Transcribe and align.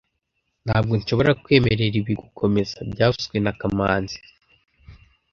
Ntabwo 0.65 0.93
nshobora 0.99 1.31
kwemerera 1.43 1.95
ibi 2.01 2.13
gukomeza 2.23 2.77
byavuzwe 2.91 3.37
na 3.43 3.51
kamanzi 3.59 4.17